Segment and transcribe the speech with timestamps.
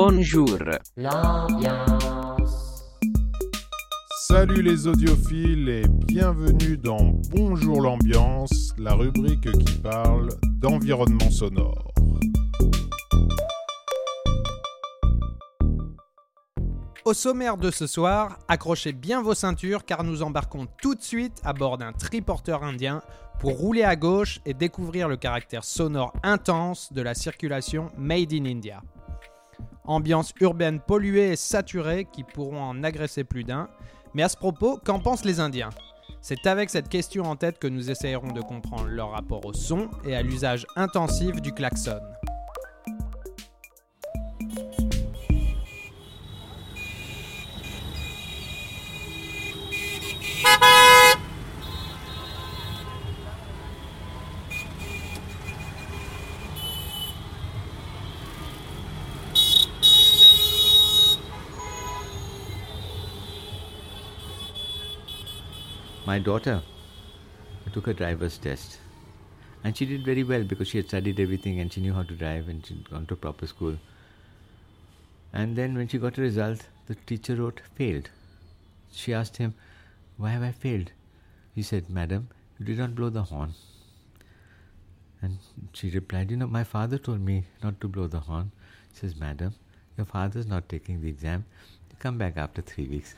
[0.00, 0.56] Bonjour.
[4.28, 10.28] Salut les audiophiles et bienvenue dans Bonjour l'ambiance, la rubrique qui parle
[10.60, 11.92] d'environnement sonore.
[17.04, 21.40] Au sommaire de ce soir, accrochez bien vos ceintures car nous embarquons tout de suite
[21.42, 23.02] à bord d'un triporteur indien
[23.40, 28.44] pour rouler à gauche et découvrir le caractère sonore intense de la circulation Made in
[28.44, 28.80] India.
[29.88, 33.68] Ambiance urbaine polluée et saturée qui pourront en agresser plus d'un.
[34.14, 35.70] Mais à ce propos, qu'en pensent les Indiens?
[36.20, 39.88] C'est avec cette question en tête que nous essayerons de comprendre leur rapport au son
[40.04, 42.00] et à l'usage intensif du klaxon.
[66.08, 66.62] My daughter
[67.70, 68.78] took a driver's test
[69.62, 72.14] and she did very well because she had studied everything and she knew how to
[72.14, 73.76] drive and she'd gone to proper school.
[75.34, 78.08] And then when she got a result, the teacher wrote failed.
[78.90, 79.52] She asked him,
[80.16, 80.92] Why have I failed?
[81.54, 83.52] He said, Madam, you did not blow the horn.
[85.20, 85.36] And
[85.74, 88.50] she replied, You know, my father told me not to blow the horn.
[88.94, 89.54] He says, Madam,
[89.98, 91.44] your father's not taking the exam.
[91.98, 93.14] Come back after three weeks.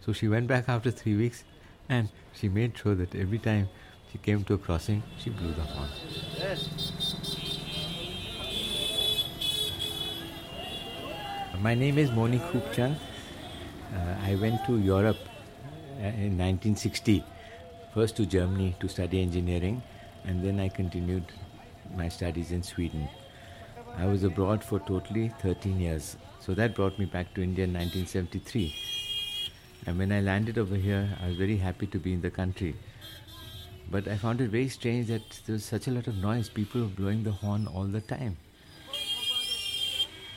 [0.00, 1.44] So she went back after three weeks
[1.88, 3.68] and she made sure that every time
[4.10, 5.88] she came to a crossing, she blew the horn.
[11.60, 12.96] My name is Moni Khoopchand.
[13.94, 15.18] Uh, I went to Europe
[15.98, 17.24] uh, in 1960,
[17.94, 19.82] first to Germany to study engineering,
[20.24, 21.24] and then I continued
[21.96, 23.08] my studies in Sweden.
[23.96, 27.72] I was abroad for totally 13 years, so that brought me back to India in
[27.74, 28.91] 1973.
[29.86, 32.74] And when I landed over here, I was very happy to be in the country.
[33.90, 36.82] But I found it very strange that there was such a lot of noise, people
[36.82, 38.36] were blowing the horn all the time.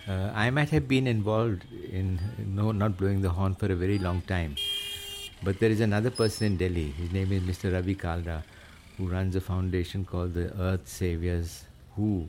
[0.07, 3.97] Uh, I might have been involved in no, not blowing the horn for a very
[3.97, 4.55] long time.
[5.43, 7.71] But there is another person in Delhi, his name is Mr.
[7.71, 8.43] Ravi Kalra,
[8.97, 12.27] who runs a foundation called the Earth Saviors, who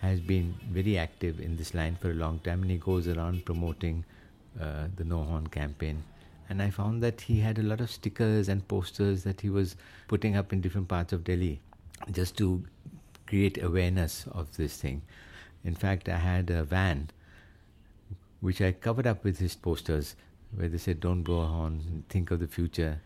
[0.00, 3.44] has been very active in this line for a long time and he goes around
[3.44, 4.04] promoting
[4.60, 6.02] uh, the No Horn campaign
[6.48, 9.76] and I found that he had a lot of stickers and posters that he was
[10.08, 11.60] putting up in different parts of Delhi
[12.10, 12.64] just to
[13.26, 15.02] create awareness of this thing.
[15.64, 17.10] In fact, I had a van
[18.40, 20.16] which I covered up with his posters
[20.54, 23.00] where they said, Don't blow a horn, think of the future.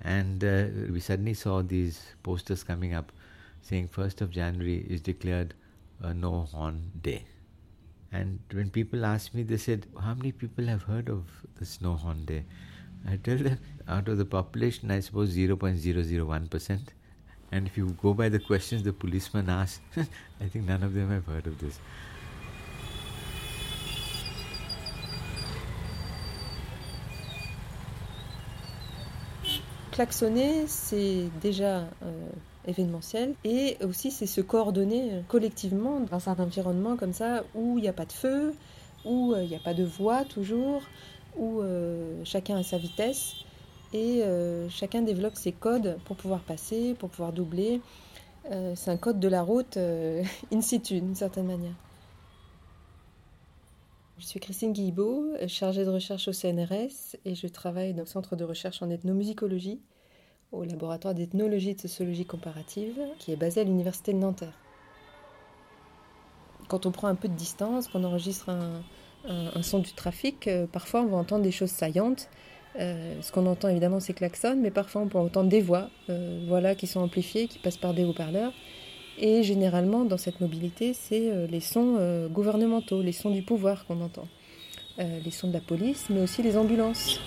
[0.00, 3.12] And uh, we suddenly saw these posters coming up
[3.60, 5.54] saying 1st of January is declared
[6.00, 7.24] a no horn day.
[8.10, 11.24] And when people asked me, they said, How many people have heard of
[11.56, 12.44] the no Horn Day?
[13.06, 16.78] I tell them out of the population, I suppose 0.001%.
[17.50, 19.80] And if you go by the questions the policeman asked,
[20.40, 21.78] I think none of them have heard of this.
[29.92, 32.28] Klaxonner, c'est déjà euh,
[32.68, 37.82] événementiel et aussi c'est se coordonner euh, collectivement dans un environnement comme ça où il
[37.82, 38.54] n'y a pas de feu,
[39.04, 40.82] où euh, il n'y a pas de voix toujours,
[41.38, 43.34] où euh, chacun a sa vitesse
[43.92, 47.80] et euh, chacun développe ses codes pour pouvoir passer, pour pouvoir doubler.
[48.50, 49.76] Euh, c'est un code de la route
[50.52, 51.74] in situ, d'une certaine manière.
[54.18, 58.34] Je suis Christine Guillebeau, chargée de recherche au CNRS et je travaille dans le centre
[58.34, 59.80] de recherche en ethnomusicologie
[60.50, 64.58] au laboratoire d'ethnologie et de sociologie comparative qui est basé à l'université de Nanterre.
[66.66, 68.82] Quand on prend un peu de distance, qu'on enregistre un,
[69.28, 72.28] un, son du trafic, euh, parfois on va entendre des choses saillantes.
[72.78, 76.44] Euh, ce qu'on entend évidemment c'est klaxon, mais parfois on peut entendre des voix, euh,
[76.48, 78.52] voilà, qui sont amplifiées, qui passent par des haut-parleurs.
[79.18, 84.28] Et généralement dans cette mobilité, c'est les sons gouvernementaux, les sons du pouvoir qu'on entend,
[84.98, 87.18] les sons de la police, mais aussi les ambulances.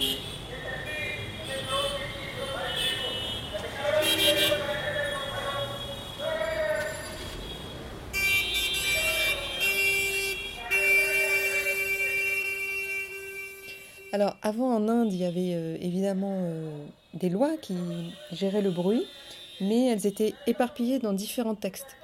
[14.13, 17.77] Alors avant en Inde, il y avait euh, évidemment euh, des lois qui
[18.33, 19.05] géraient le bruit,
[19.61, 21.95] mais elles étaient éparpillées dans différents textes.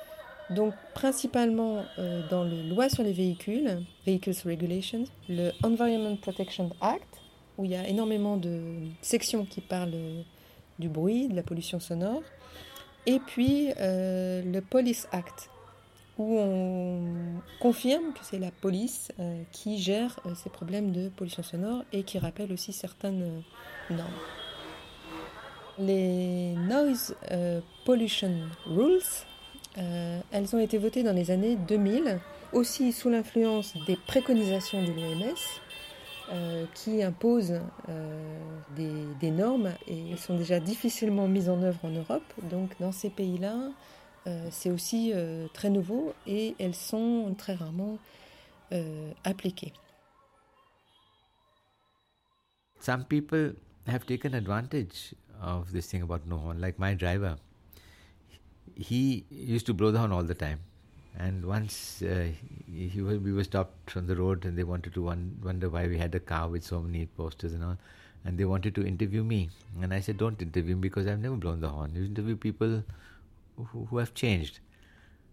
[0.50, 7.20] Donc principalement euh, dans les lois sur les véhicules, Vehicles Regulations, le Environment Protection Act,
[7.58, 8.62] où il y a énormément de
[9.02, 9.92] sections qui parlent
[10.80, 12.22] du bruit, de la pollution sonore,
[13.06, 15.50] et puis le Police Act,
[16.18, 17.04] où on
[17.60, 19.12] confirme que c'est la police
[19.52, 23.44] qui gère ces problèmes de pollution sonore et qui rappelle aussi certaines
[23.90, 24.10] normes.
[25.80, 27.16] Les Noise
[27.86, 28.34] Pollution
[28.66, 29.00] Rules,
[29.76, 32.20] elles ont été votées dans les années 2000,
[32.52, 35.36] aussi sous l'influence des préconisations de l'OMS,
[36.30, 41.90] euh, qui imposent euh, des, normes et elles sont déjà difficilement mises en œuvre en
[41.90, 42.34] Europe.
[42.50, 43.70] Donc dans ces pays-là, euh,
[44.52, 45.14] c'est aussi
[45.54, 47.98] très nouveau et elles sont très rarement
[49.24, 49.74] appliquées.
[52.80, 53.56] Some people
[53.88, 57.38] have taken advantage of this thing about no horn, like my driver.
[58.76, 60.60] He used to blow the horn all the time.
[61.20, 62.28] And once uh,
[62.72, 66.14] he, we were stopped on the road and they wanted to wonder why we had
[66.14, 67.78] a car with so many posters and all.
[68.24, 69.50] And they wanted to interview me.
[69.82, 71.96] And I said, don't interview me because I've never blown the horn.
[71.96, 72.84] You interview people
[73.66, 74.60] who, have changed.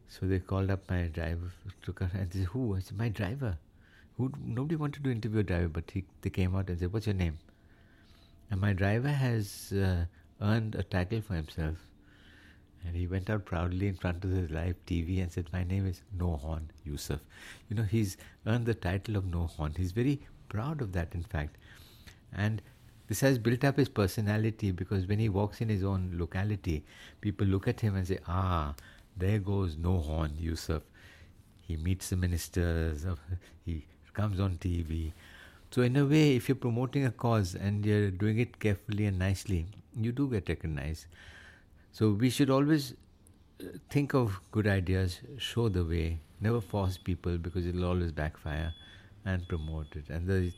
[0.08, 2.76] So they called up my driver, took her, and they said, who?
[2.76, 3.58] I said, my driver.
[4.16, 7.06] Who, nobody wanted to interview a driver, but he, they came out and said, what's
[7.06, 7.38] your name?
[8.50, 10.04] And my driver has uh,
[10.40, 11.76] earned a title for himself.
[12.86, 15.86] And he went out proudly in front of his live TV and said, My name
[15.86, 17.20] is No Horn Yusuf.
[17.68, 19.72] You know, he's earned the title of No Horn.
[19.76, 21.56] He's very proud of that, in fact.
[22.32, 22.60] And
[23.14, 26.82] this has built up his personality because when he walks in his own locality,
[27.20, 28.74] people look at him and say, Ah,
[29.16, 30.82] there goes No Horn Yusuf.
[31.60, 33.06] He meets the ministers,
[33.64, 33.84] he
[34.14, 35.12] comes on TV.
[35.70, 39.16] So, in a way, if you're promoting a cause and you're doing it carefully and
[39.16, 39.66] nicely,
[39.96, 41.06] you do get recognized.
[41.92, 42.94] So we should always
[43.60, 48.10] uh, think of good ideas, show the way, never force people because it will always
[48.10, 48.74] backfire
[49.24, 50.10] and promote it.
[50.10, 50.52] And the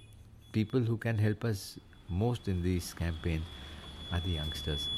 [0.53, 3.41] people who can help us most in this campaign
[4.13, 4.89] are the youngsters.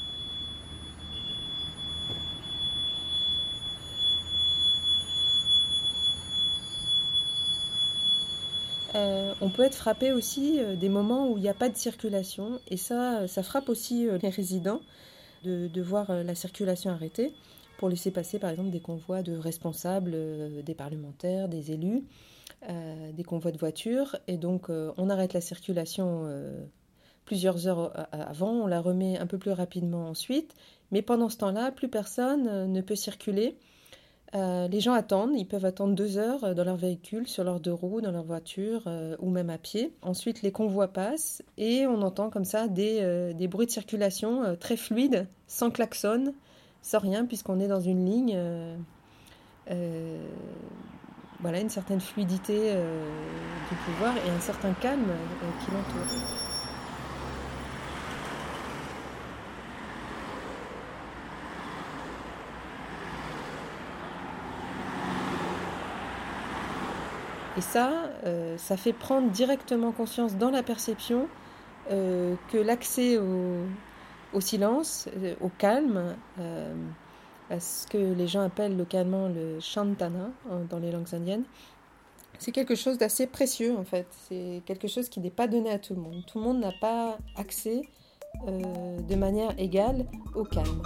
[8.95, 11.77] Euh, on peut être frappé aussi euh, des moments où il n'y a pas de
[11.77, 14.81] circulation et ça, ça frappe aussi euh, les résidents
[15.43, 17.33] de, voir euh, la circulation arrêtée
[17.77, 22.03] pour laisser passer par exemple des convois de responsables, euh, des parlementaires, des élus,
[22.69, 24.17] euh, des convois de voitures.
[24.27, 26.27] Et donc on arrête la circulation
[27.29, 30.55] plusieurs heures avant, on la remet un peu plus rapidement ensuite.
[30.91, 33.55] Mais pendant ce temps-là, plus personne ne peut circuler
[34.35, 37.59] euh, les gens attendent, ils peuvent attendre deux heures euh, dans leur véhicule, sur leurs
[37.59, 39.95] deux roues, dans leur voiture euh, ou même à pied.
[40.03, 44.77] Ensuite, les convois passent et on entend comme ça des, des bruits de circulation très
[44.77, 46.33] fluides, sans klaxon,
[46.81, 48.37] sans rien, puisqu'on est dans une ligne.
[51.39, 52.75] voilà, une certaine fluidité
[53.69, 55.11] du pouvoir et un certain calme
[55.63, 56.48] qui l'entoure.
[67.59, 71.27] Et ça, euh, ça fait prendre directement conscience dans la perception
[71.91, 76.15] euh, que l'accès au, silence, euh, au calme,
[77.49, 81.43] à ce que les gens appellent localement le shantana hein, dans les langues indiennes,
[82.37, 84.07] c'est quelque chose d'assez précieux en fait.
[84.29, 86.23] C'est quelque chose qui n'est pas donné à tout le monde.
[86.27, 87.81] Tout le monde n'a pas accès
[88.47, 90.81] de manière égale au calme.